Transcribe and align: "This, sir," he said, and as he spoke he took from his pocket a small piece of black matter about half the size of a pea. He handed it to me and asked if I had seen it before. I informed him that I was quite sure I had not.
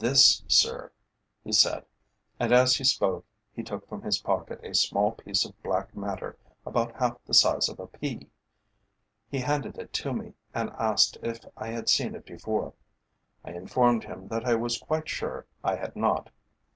"This, 0.00 0.42
sir," 0.48 0.90
he 1.44 1.52
said, 1.52 1.86
and 2.40 2.52
as 2.52 2.74
he 2.74 2.82
spoke 2.82 3.24
he 3.54 3.62
took 3.62 3.88
from 3.88 4.02
his 4.02 4.18
pocket 4.18 4.58
a 4.64 4.74
small 4.74 5.12
piece 5.12 5.44
of 5.44 5.62
black 5.62 5.94
matter 5.96 6.36
about 6.66 6.96
half 6.96 7.24
the 7.24 7.32
size 7.32 7.68
of 7.68 7.78
a 7.78 7.86
pea. 7.86 8.28
He 9.30 9.38
handed 9.38 9.78
it 9.78 9.92
to 9.92 10.12
me 10.12 10.34
and 10.52 10.70
asked 10.70 11.16
if 11.22 11.44
I 11.56 11.68
had 11.68 11.88
seen 11.88 12.16
it 12.16 12.26
before. 12.26 12.72
I 13.44 13.52
informed 13.52 14.02
him 14.02 14.26
that 14.26 14.44
I 14.44 14.56
was 14.56 14.78
quite 14.82 15.08
sure 15.08 15.46
I 15.62 15.76
had 15.76 15.94
not. 15.94 16.30